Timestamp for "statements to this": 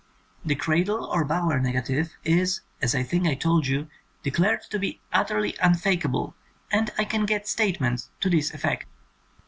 7.47-8.51